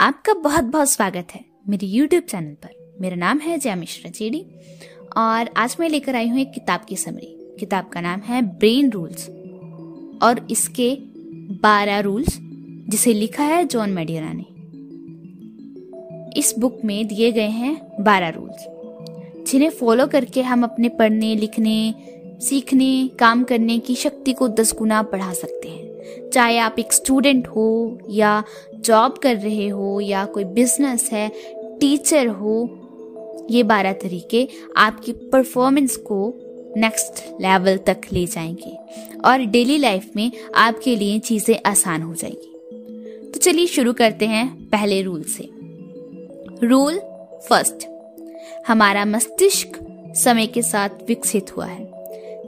[0.00, 4.44] आपका बहुत बहुत स्वागत है मेरे YouTube चैनल पर। मेरा नाम है जया मिश्रा चेड़ी
[5.16, 8.90] और आज मैं लेकर आई हूँ एक किताब की समरी। किताब का नाम है ब्रेन
[8.90, 9.28] रूल्स
[10.22, 10.98] और इसके
[11.62, 12.38] बारह रूल्स
[12.88, 14.44] जिसे लिखा है जॉन मेडियरा ने।
[16.40, 18.66] इस बुक में दिए गए हैं बारह रूल्स
[19.50, 21.94] जिन्हें फॉलो करके हम अपने पढ़ने, लिखने,
[22.40, 25.85] सीखने, काम करने की शक्ति को दस गुना बढ़ा सकते हैं।
[26.32, 28.44] चाहे आप एक स्टूडेंट हो या
[28.74, 31.28] जॉब कर रहे हो या कोई बिज़नेस है
[31.80, 32.82] टीचर हो,
[33.50, 36.34] ये बारह तरीके आपकी परफॉर्मेंस को
[36.76, 38.78] नेक्स्ट लेवल तक ले जाएँगे
[39.24, 42.52] और डेली लाइफ में आपके लिए चीज़ें आसान हो जाएँगी।
[43.30, 45.48] तो चलिए शुरू करते हैं पहले रूल से।
[46.66, 46.98] रूल
[47.48, 47.86] फ़र्स्ट
[48.68, 49.78] हमारा मस्तिष्क
[50.16, 51.84] समय के साथ विकसित हुआ है।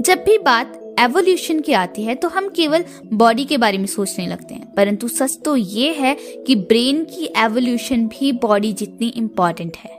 [0.00, 4.26] जब भी बात एवोल्यूशन की आती है तो हम केवल बॉडी के बारे में सोचने
[4.26, 6.16] लगते हैं। परंतु सच तो ये है
[6.46, 9.96] कि ब्रेन की एवोल्यूशन भी बॉडी जितनी इम्पोर्टेंट है।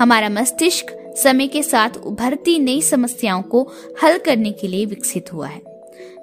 [0.00, 3.62] हमारा मस्तिष्क समय के साथ उभरती नई समस्याओं को
[4.02, 5.62] हल करने के लिए विकसित हुआ है।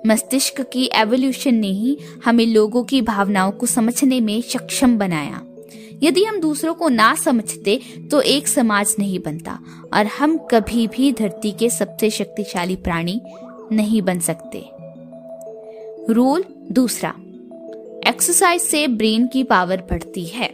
[0.07, 5.41] मस्तिष्क की एवोल्यूशन ने ही हमें लोगों की भावनाओं को समझने में सक्षम बनाया।
[6.03, 7.79] यदि हम दूसरों को ना समझते
[8.11, 9.59] तो एक समाज नहीं बनता,
[9.93, 13.19] और हम कभी भी धरती के सबसे शक्तिशाली प्राणी
[13.71, 14.65] नहीं बन सकते।
[16.13, 17.13] रूल दूसरा
[18.07, 20.49] एक्सरसाइज से ब्रेन की पावर बढ़ती है।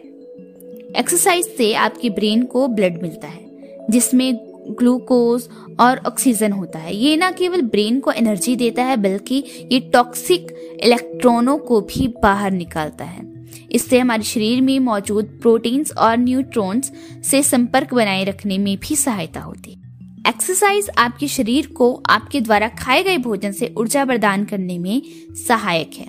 [0.98, 3.46] एक्सरसाइज से आपके ब्रेन को ब्लड मिलता है,
[3.90, 5.48] जिसमें ग्लूकोज
[5.80, 10.48] और ऑक्सीजन होता है। ये ना केवल ब्रेन को एनर्जी देता है, बल्कि ये टॉक्सिक
[10.84, 16.92] इलेक्ट्रॉनों को भी बाहर निकालता है। इससे हमारे शरीर में मौजूद प्रोटीन्स और न्यूट्रॉन्स
[17.24, 19.83] से संपर्क बनाए रखने में भी सहायता होती है।
[20.28, 25.02] एक्सरसाइज आपके शरीर को आपके द्वारा खाए गए भोजन से ऊर्जा प्रदान करने में
[25.48, 26.08] सहायक है।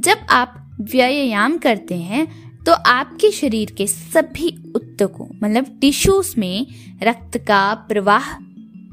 [0.00, 2.26] जब आप व्यायाम करते हैं
[2.64, 6.66] तो आपके शरीर के सभी उत्तकों मतलब टिश्यूज में
[7.02, 8.32] रक्त का प्रवाह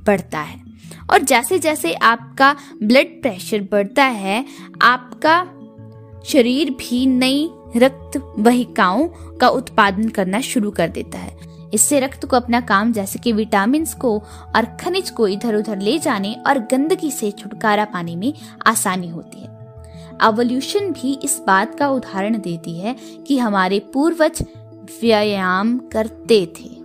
[0.05, 0.59] बढ़ता है।
[1.11, 4.45] और जैसे जैसे आपका ब्लड प्रेशर बढ़ता है,
[4.81, 5.43] आपका
[6.25, 9.07] शरीर भी नई रक्त वहिकाओं
[9.37, 13.85] का उत्पादन करना शुरू कर देता है। इससे रक्त को अपना काम जैसे कि विटामिन
[13.85, 14.19] को
[14.55, 18.33] और खनिज को इधर उधर ले जाने और गंदगी से छुटकारा पाने में
[18.67, 19.51] आसानी होती है।
[20.21, 22.95] अवोल्यूशन भी इस बात का उदाहरण देती है
[23.27, 24.41] कि हमारे पूर्वज
[25.01, 26.81] व्यायाम करते थे।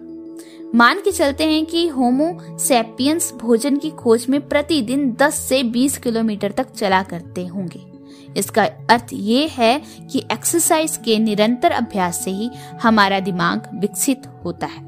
[0.75, 5.99] मान के चलते हैं कि होमो सेपियंस भोजन की खोज में प्रतिदिन 10 से 20
[5.99, 7.96] किलोमीटर तक चला करते होंगे।
[8.37, 12.51] इसका अर्थ ये है कि एक्सरसाइज के निरंतर अभ्यास से ही
[12.83, 14.87] हमारा दिमाग विकसित होता है।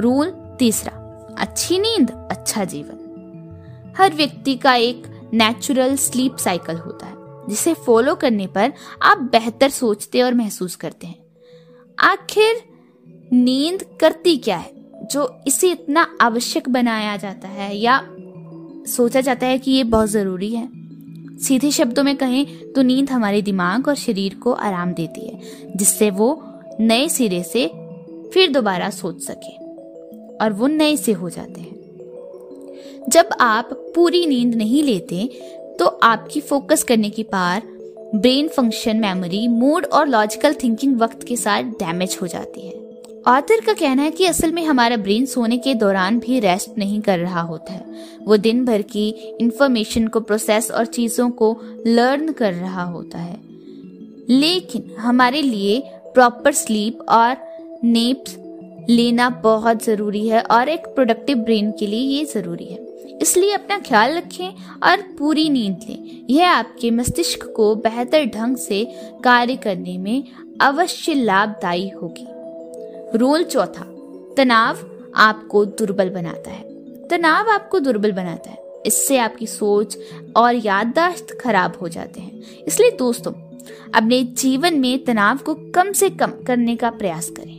[0.00, 0.92] रूल तीसरा,
[1.38, 2.98] अच्छी नींद अच्छा जीवन।
[3.98, 7.14] हर व्यक्ति का एक नेचुरल स्लीप साइकिल होता है,
[7.48, 8.72] जिसे फॉलो करने पर
[9.02, 11.18] आप बेहतर सोचते और महसूस करते हैं।
[11.98, 12.56] आखिर
[13.32, 14.82] नींद करती क्या है?
[15.10, 18.08] जो इसे इतना आवश्यक बनाया जाता है या
[18.86, 20.81] सोचा जाता है कि ये बहुत ज़रूरी है।
[21.38, 25.40] सीधे शब्दों में कहें तो नींद हमारे दिमाग और शरीर को आराम देती है,
[25.76, 26.42] जिससे वो
[26.80, 27.66] नए सिरे से
[28.34, 29.56] फिर दोबारा सोच सके
[30.36, 35.28] और वो नए से हो जाते हैं। जब आप पूरी नींद नहीं लेते
[35.78, 37.62] तो आपकी फोकस करने की पार
[38.14, 42.81] ब्रेन फ़ंक्शन, मेमोरी, मूड और लॉजिकल थिंकिंग वक्त के साथ डैमेज हो जाती है।
[43.28, 47.00] ऑथर का कहना है कि असल में हमारा ब्रेन सोने के दौरान भी रेस्ट नहीं
[47.00, 47.84] कर रहा होता है।
[48.22, 49.08] वो दिन भर की
[49.40, 53.40] इंफॉर्मेशन को प्रोसेस और चीज़ों को लर्न कर रहा होता है।
[54.28, 55.80] लेकिन हमारे लिए
[56.14, 57.36] प्रॉपर स्लीप और
[57.84, 58.36] नेप्स
[58.90, 62.78] लेना बहुत ज़रूरी है और एक प्रोडक्टिव ब्रेन के लिए ये ज़रूरी है।
[63.22, 64.48] इसलिए अपना ख्याल रखें
[64.82, 68.84] और पूरी नींद लें। यह आपके मस्तिष्क को बेहतर ढंग से
[69.24, 70.24] कार्य करने में
[70.60, 72.26] अवश्य लाभदायी होगी।
[73.14, 73.84] रोल चौथा,
[74.36, 74.78] तनाव
[75.14, 76.62] आपको दुर्बल बनाता है।
[77.08, 79.98] तनाव आपको दुर्बल बनाता है। इससे आपकी सोच
[80.36, 83.32] और याददाश्त खराब हो जाते हैं। इसलिए दोस्तों,
[83.94, 87.58] अपने जीवन में तनाव को कम से कम करने का प्रयास करें।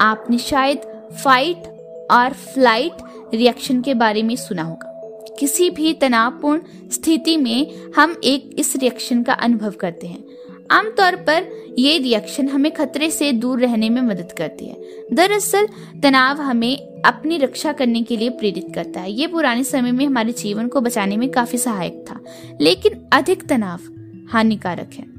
[0.00, 0.78] आपने शायद
[1.24, 1.62] फाइट
[2.10, 2.92] और फ़्लाइट
[3.34, 4.92] रिएक्शन के बारे में सुना होगा।
[5.38, 6.60] किसी भी तनावपूर्ण
[6.90, 10.24] स्थिति में हम एक इस रिएक्शन का अनुभव करते हैं।
[10.70, 14.76] आमतौर पर ये रिएक्शन हमें खतरे से दूर रहने में मदद करती है।
[15.12, 15.68] दरअसल,
[16.02, 20.32] तनाव हमें अपनी रक्षा करने के लिए प्रेरित करता है। ये पुराने समय में हमारे
[20.32, 22.20] जीवन को बचाने में काफ़ी सहायक था।
[22.60, 23.80] लेकिन अधिक तनाव
[24.28, 25.16] हानिकारक है।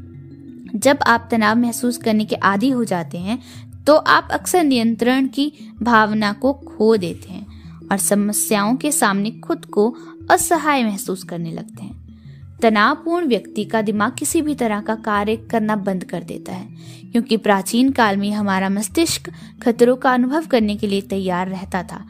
[0.79, 3.39] जब आप तनाव महसूस करने के आदि हो जाते हैं
[3.87, 7.47] तो आप अक्सर नियंत्रण की भावना को खो देते हैं
[7.91, 9.95] और समस्याओं के सामने खुद को
[10.31, 12.06] असहाय महसूस करने लगते हैं।
[12.59, 16.67] तनावपूर्ण व्यक्ति का दिमाग किसी भी तरह का कार्य करना बंद कर देता है,
[17.11, 19.29] क्योंकि प्राचीन काल में हमारा मस्तिष्क
[19.63, 22.03] खतरों का अनुभव करने के लिए तैयार रहता था।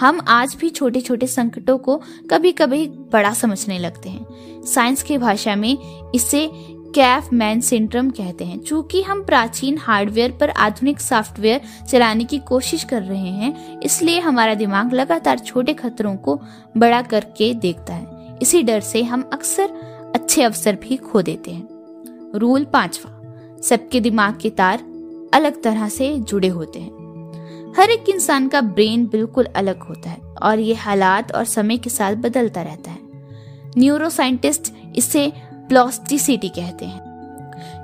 [0.00, 1.96] हम आज भी छोटे छोटे संकटों को
[2.30, 5.76] कभी कभी बड़ा समझने लगते हैं। साइंस की भाषा में
[6.14, 6.48] इसे
[6.94, 12.84] कैफ मैन सिंड्रोम कहते हैं। चूँकि हम प्राचीन हार्डवेयर पर आधुनिक सॉफ्टवेयर चलाने की कोशिश
[12.84, 16.40] कर रहे हैं, इसलिए हमारा दिमाग लगातार छोटे खतरों को
[16.76, 19.70] बड़ा करके देखता है। इसी डर से हम अक्सर
[20.14, 23.10] अच्छे अवसर भी खो देते हैं। रूल पांचवा,
[23.62, 24.82] सबके दिमाग के तार
[25.34, 30.20] अलग तरह से जुड़े होते हैं। हर एक इंसान का ब्रेन बिल्कुल अलग होता है
[30.42, 32.98] और ये हालात और समय के साथ बदलता रहता है।
[33.78, 35.32] न्यूरो साइंटिस्ट इसे
[35.68, 37.00] प्लास्टिसिटी कहते हैं,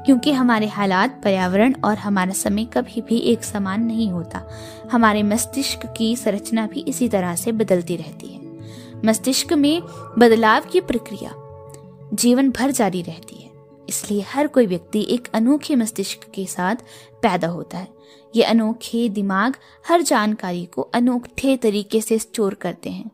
[0.07, 4.43] क्योंकि हमारे हालात, पर्यावरण और हमारा समय कभी भी एक समान नहीं होता।
[4.93, 8.40] हमारे मस्तिष्क की संरचना भी इसी तरह से बदलती रहती है।
[9.05, 9.83] मस्तिष्क में
[10.19, 11.35] बदलाव की प्रक्रिया
[12.15, 13.51] जीवन भर जारी रहती है।
[13.89, 16.77] इसलिए हर कोई व्यक्ति एक अनोखे मस्तिष्क के साथ
[17.23, 17.89] पैदा होता है।
[18.37, 19.57] ये अनोखे दिमाग
[19.89, 23.11] हर जानकारी को अनोखे तरीके से स्टोर करते हैं।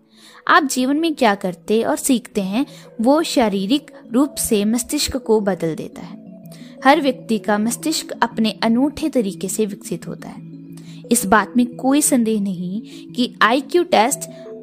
[0.49, 2.67] आप जीवन में क्या करते और सीखते हैं,
[3.01, 6.27] वो शारीरिक रूप से मस्तिष्क को बदल देता है।
[6.85, 10.47] हर व्यक्ति का मस्तिष्क अपने अनूठे तरीके से विकसित होता है।
[11.13, 12.83] इस बात में कोई संदेह नहीं
[13.13, 14.21] कि आईक्यू टेस्ट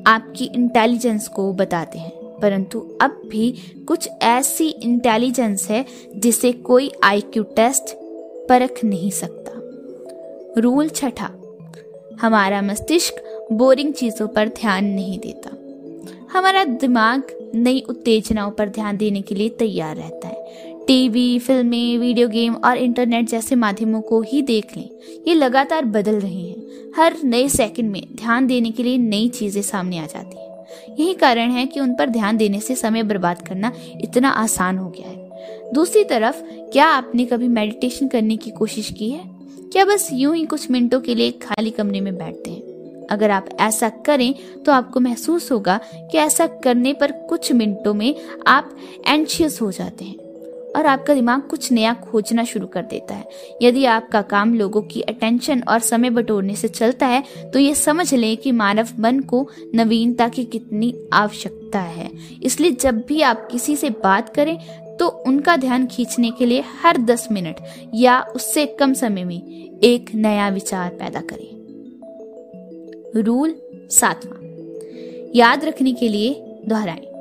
[0.07, 3.55] आपकी इंटेलिजेंस को बताते हैं। परंतु अब भी
[3.87, 5.85] कुछ ऐसी इंटेलिजेंस है
[6.15, 7.83] जिसे कोई आईक्यू टेस्ट
[8.49, 9.51] परख नहीं सकता।
[10.61, 11.31] रूल छठा,
[12.21, 15.49] हमारा मस्तिष्क बोरिंग चीज़ों पर ध्यान नहीं देता।
[16.31, 17.23] हमारा दिमाग
[17.55, 20.43] नई उत्तेजनाओं पर ध्यान देने के लिए तैयार रहता है।
[20.87, 24.89] टीवी फ़िल्में वीडियो गेम और इंटरनेट जैसे माध्यमों को ही देख लें।
[25.27, 26.62] ये लगातार बदल रहे हैं।
[26.95, 31.13] हर नए सेकंड में ध्यान देने के लिए नई चीज़ें सामने आ जाती हैं। यही
[31.13, 35.07] कारण है कि उन पर ध्यान देने से समय बर्बाद करना इतना आसान हो गया
[35.07, 36.41] है। दूसरी तरफ़,
[36.71, 39.23] क्या आपने कभी मेडिटेशन करने की कोशिश की है?
[39.71, 42.61] क्या बस यूँ ही कुछ मिनटों के लिए खाली कमरे में बैठते हैं?
[43.11, 45.79] अगर आप ऐसा करें तो आपको महसूस होगा
[46.11, 48.15] कि ऐसा करने पर कुछ मिनटों में
[48.47, 50.15] आप एंशियस हो जाते हैं।
[50.75, 53.27] और आपका दिमाग कुछ नया खोजना शुरू कर देता है।
[53.61, 57.23] यदि आपका काम लोगों की अटेंशन और समय बटोरने से चलता है
[57.53, 62.09] तो ये समझ लें कि मानव मन को नवीनता की कितनी आवश्यकता है।
[62.43, 64.57] इसलिए जब भी आप किसी से बात करें
[64.97, 67.59] तो उनका ध्यान खींचने के लिए हर दस मिनट
[67.93, 71.51] या उससे कम समय में एक नया विचार पैदा करें।
[73.15, 73.55] रूल
[73.91, 74.41] सातवां।
[75.35, 76.33] याद रखने के लिए
[76.67, 77.12] दोहराएँ।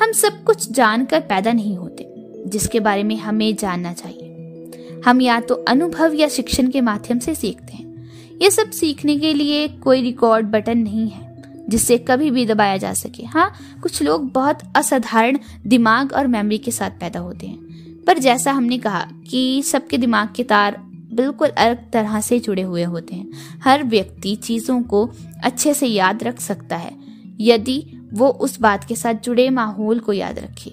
[0.00, 2.14] हम सब कुछ जानकर पैदा नहीं होते,
[2.46, 7.34] जिसके बारे में हमें जानना चाहिए। हम या तो अनुभव या शिक्षण के माध्यम से
[7.34, 8.08] सीखते हैं।
[8.42, 12.92] ये सब सीखने के लिए कोई रिकॉर्ड बटन नहीं है, जिससे कभी भी दबाया जा
[12.92, 13.52] सके। हाँ
[13.82, 18.78] कुछ लोग बहुत असाधारण दिमाग और मेमोरी के साथ पैदा होते हैं। पर जैसा हमने
[18.78, 20.76] कहा कि सबके दिमाग के तार
[21.12, 23.28] बिल्कुल अलग तरह से जुड़े हुए होते हैं।
[23.64, 25.10] हर व्यक्ति चीज़ों को
[25.44, 26.92] अच्छे से याद रख सकता है।
[27.40, 30.70] यदि वो उस बात के साथ जुड़े, माहौल को याद रखे।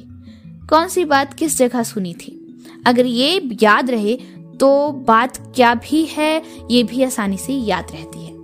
[0.69, 2.33] कौन सी बात किस जगह सुनी थी?
[2.85, 4.15] अगर ये याद रहे
[4.59, 6.41] तो बात क्या भी है,
[6.71, 8.35] ये भी आसानी से याद रहती है।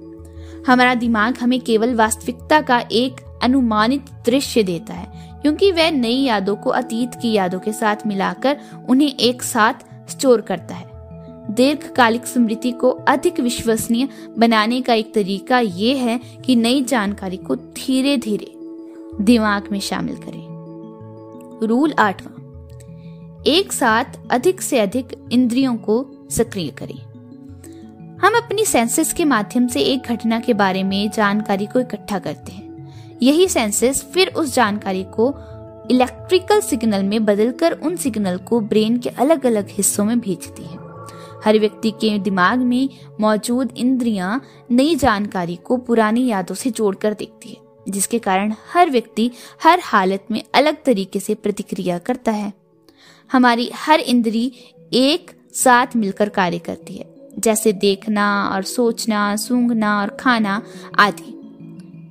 [0.68, 6.56] हमारा दिमाग हमें केवल वास्तविकता का एक अनुमानित दृश्य देता है, क्योंकि वह नई यादों
[6.56, 10.92] को अतीत की यादों के साथ मिलाकर उन्हें एक साथ स्टोर करता है।
[11.52, 17.56] दीर्घकालिक स्मृति को अधिक विश्वसनीय बनाने का एक तरीका ये है कि नई जानकारी को
[17.56, 18.52] धीरे धीरे
[19.22, 20.54] दिमाग में शामिल करें।
[21.68, 22.44] रूल आठवां,
[23.44, 27.14] एक साथ अधिक से अधिक इंद्रियों को सक्रिय करें।
[28.18, 32.52] हम अपनी सेंसेस के माध्यम से एक घटना के बारे में जानकारी को इकट्ठा करते
[32.52, 35.36] हैं। यही सेंसेस फिर उस जानकारी को
[35.92, 40.78] इलेक्ट्रिकल सिग्नल में बदलकर उन सिग्नल को ब्रेन के अलग अलग हिस्सों में भेजती है।
[41.46, 42.90] हर व्यक्ति के दिमाग में
[43.22, 49.30] मौजूद इंद्रियाँ नई जानकारी को पुरानी यादों से जोड़कर देखती है। जिसके कारण हर व्यक्ति
[49.64, 52.52] हर हालत में अलग तरीके से प्रतिक्रिया करता है।
[53.30, 54.52] हमारी हर इंद्री
[54.94, 57.06] एक साथ मिलकर कार्य करती है,
[57.40, 60.62] जैसे देखना और सोचना, सूंघना और खाना
[61.00, 61.33] आदि।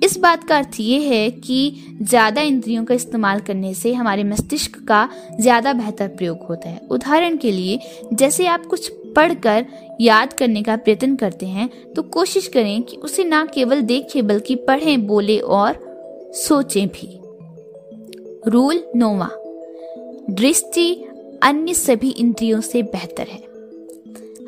[0.03, 4.79] इस बात का अर्थ ये है कि ज़्यादा इंद्रियों का इस्तेमाल करने से हमारे मस्तिष्क
[4.89, 5.09] का
[5.41, 7.79] ज़्यादा बेहतर प्रयोग होता है। उदाहरण के लिए,
[8.13, 9.65] जैसे आप कुछ पढ़कर
[10.01, 14.55] याद करने का प्रयत्न करते हैं तो कोशिश करें कि उसे ना केवल देखें, बल्कि
[14.59, 17.19] पढ़ें, बोले और सोचें भी।
[18.47, 19.29] रूल नोवा,
[20.31, 20.93] दृष्टि
[21.43, 23.43] अन्य सभी इंद्रियों से बेहतर है।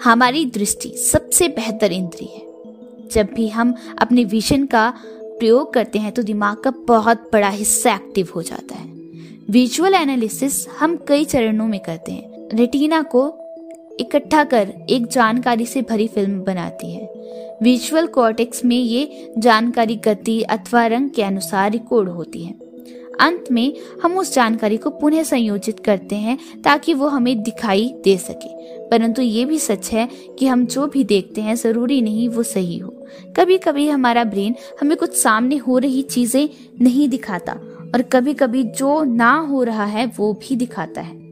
[0.04, 2.42] हमारी दृष्टि सबसे बेहतर इंद्री है।
[3.12, 4.92] जब भी हम अपने विजन का
[5.38, 8.92] प्रयोग करते हैं तो दिमाग का बहुत बड़ा हिस्सा एक्टिव हो जाता है।
[9.50, 13.26] विजुअल एनालिसिस हम कई चरणों में करते हैं। रेटिना को
[14.00, 17.12] इकट्ठा कर एक जानकारी से भरी फ़िल्म बनाती है।
[17.62, 22.54] विजुअल कॉर्टेक्स में ये जानकारी गति अथवा रंग के अनुसार रिकॉर्ड होती है।
[23.21, 28.16] अंत में हम उस जानकारी को पुनः संयोजित करते हैं ताकि वो हमें दिखाई दे
[28.18, 28.52] सके।
[28.90, 32.78] परंतु ये भी सच है कि हम जो भी देखते हैं, ज़रूरी नहीं वो सही
[32.78, 32.94] हो।
[33.37, 36.49] कभी कभी हमारा ब्रेन हमें कुछ सामने हो रही चीज़ें
[36.80, 37.52] नहीं दिखाता
[37.94, 41.24] और कभी कभी जो ना हो रहा है वो भी दिखाता है।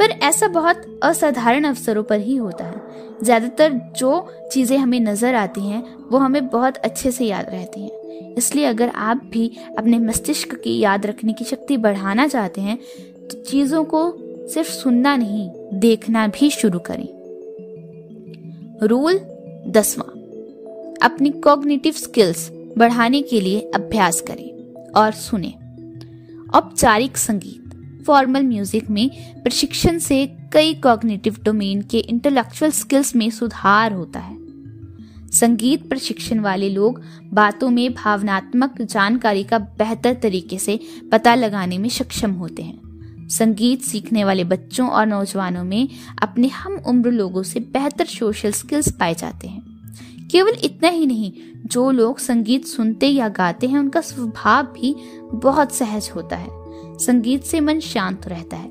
[0.00, 2.78] पर ऐसा बहुत असाधारण अवसरों पर ही होता है।
[3.22, 8.34] ज़्यादातर जो चीज़ें हमें नज़र आती हैं, वो हमें बहुत अच्छे से याद रहती हैं।
[8.34, 12.78] इसलिए अगर आप भी अपने मस्तिष्क की याद रखने की शक्ति बढ़ाना चाहते हैं
[13.28, 14.02] तो चीज़ों को
[14.48, 17.08] सिर्फ़ सुनना नहीं, देखना भी शुरू करें।
[18.82, 19.20] रूल
[19.68, 20.08] दसवां,
[21.02, 25.54] अपनी कॉग्निटिव स्किल्स बढ़ाने के लिए अभ्यास करें और सुने।
[26.54, 27.59] औपचारिक संगीत
[28.06, 29.10] फॉर्मल म्यूज़िक में
[29.42, 34.38] प्रशिक्षण से कई कॉग्निटिव डोमेन के इंटेलेक्चुअल स्किल्स में सुधार होता है।
[35.30, 37.02] संगीत प्रशिक्षण वाले लोग
[37.32, 40.80] बातों में भावनात्मक जानकारी का बेहतर तरीके से
[41.12, 45.88] पता लगाने में सक्षम होते हैं। संगीत सीखने वाले बच्चों और नौजवानों में
[46.22, 49.62] अपने हम उम्र लोगों से बेहतर सोशल स्किल्स पाए जाते हैं।
[50.30, 51.32] केवल इतना ही नहीं,
[51.66, 56.59] जो लोग संगीत सुनते या गाते हैं, उनका स्वभाव भी बहुत सहज होता है।
[57.00, 58.68] संगीत से मन शांत रहता है।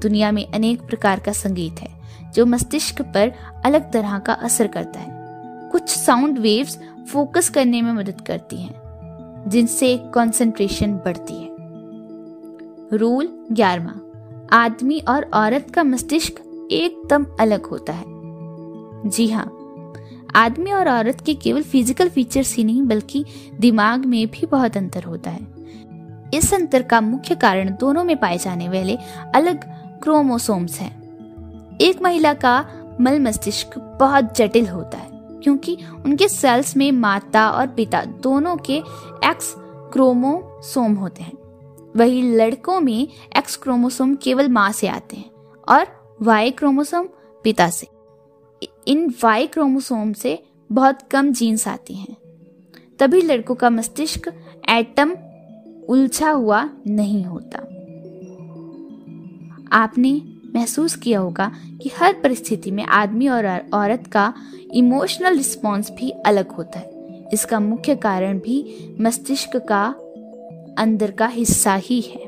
[0.00, 1.88] दुनिया में अनेक प्रकार का संगीत है,
[2.34, 3.32] जो मस्तिष्क पर
[3.64, 6.78] अलग तरह का असर करता है। कुछ साउंड वेव्स
[7.12, 14.00] फोकस करने में मदद करती हैं, जिनसे कंसंट्रेशन बढ़ती है। रूल ग्यारहवा,
[14.56, 18.04] आदमी और औरत का मस्तिष्क एकदम अलग होता है।
[19.06, 19.52] जी हाँ
[20.34, 23.24] आदमी और औरत के केवल फ़िज़िकल फीचर्स ही नहीं, बल्कि
[23.60, 25.55] दिमाग में भी बहुत अंतर होता है।
[26.34, 28.96] इस अंतर का मुख्य कारण दोनों में पाए जाने वाले
[29.34, 29.64] अलग
[30.02, 32.58] क्रोमोसोम्स हैं। एक महिला का
[33.00, 35.08] मल मस्तिष्क बहुत जटिल होता है,
[35.42, 38.76] क्योंकि उनके सेल्स में माता और पिता दोनों के
[39.24, 39.54] एक्स
[39.92, 41.32] क्रोमोसोम होते हैं।
[41.96, 45.30] वही लड़कों में एक्स क्रोमोसोम केवल माँ से आते हैं
[45.68, 45.86] और
[46.22, 47.08] वाई क्रोमोसोम
[47.44, 47.86] पिता से।
[48.88, 52.16] इन वाई क्रोमोसोम से बहुत कम जीन्स आती हैं।
[52.98, 54.28] तभी लड़कों का मस्तिष्क
[54.70, 55.16] एटम
[55.88, 57.58] उलझा हुआ नहीं होता।
[59.72, 60.22] आपने
[60.54, 61.52] महसूस किया होगा
[61.82, 64.34] कि हर परिस्थिति में आदमी और औरत का
[64.72, 68.56] इमोशनल रिस्पॉन्स भी अलग होता है। इसका मुख्य कारण भी
[69.00, 69.84] मस्तिष्क का
[70.78, 72.26] अंदर का हिस्सा ही है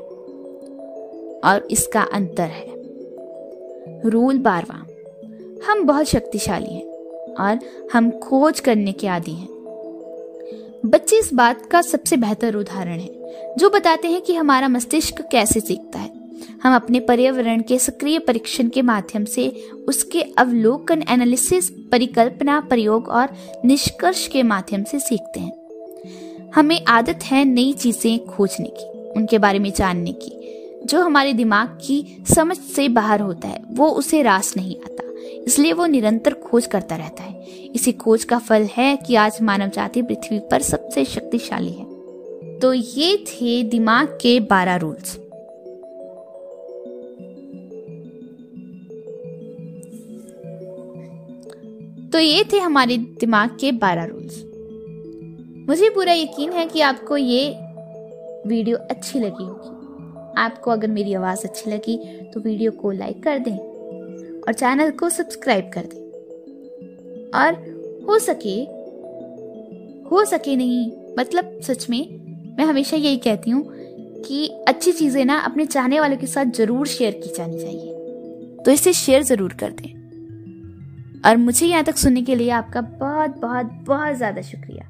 [1.43, 4.85] और इसका अंतर है। रूल बारवा,
[5.67, 6.85] हम बहुत शक्तिशाली हैं
[7.35, 7.59] और
[7.93, 9.49] हम खोज करने के आदि हैं।
[10.85, 13.18] बच्चे इस बात का सबसे बेहतर उदाहरण है।
[13.57, 16.17] जो बताते हैं कि हमारा मस्तिष्क कैसे सीखता है।
[16.63, 19.47] हम अपने पर्यावरण के सक्रिय परीक्षण के माध्यम से
[19.87, 23.29] उसके अवलोकन एनालिसिस परिकल्पना, प्रयोग और
[23.65, 29.59] निष्कर्ष के माध्यम से सीखते हैं। हमें आदत है नई चीज़ें खोजने की, उनके बारे
[29.59, 30.31] में जानने की।
[30.85, 35.03] जो हमारे दिमाग की समझ से बाहर होता है, वो उसे रास नहीं आता,
[35.43, 37.37] इसलिए वो निरंतर खोज करता रहता है।
[37.75, 41.88] इसी खोज का फल है कि आज मानव जाति पृथ्वी पर सबसे शक्तिशाली है।
[42.61, 45.15] तो ये थे दिमाग के बारह रूल्स
[52.11, 54.43] तो ये थे हमारे दिमाग के बारह रूल्स
[55.69, 57.55] मुझे पूरा यकीन है कि आपको ये
[58.47, 59.75] वीडियो अच्छी लगी होगी.
[60.37, 61.97] आपको अगर मेरी आवाज़ अच्छी लगी
[62.33, 65.99] तो वीडियो को लाइक कर दें और चैनल को सब्सक्राइब कर दें.
[67.39, 67.53] और
[68.09, 68.59] हो सके
[70.09, 72.18] हो सके नहीं मतलब सच में
[72.59, 73.63] मैं हमेशा यही कहती हूँ
[74.21, 78.71] कि अच्छी चीज़ें ना अपने चाहने वालों के साथ ज़रूर शेयर की जानी चाहिए। तो
[78.71, 83.65] इसे शेयर ज़रूर कर दें। और मुझे यहाँ तक सुनने के लिए आपका बहुत बहुत
[83.87, 84.87] बहुत ज़्यादा शुक्रिया।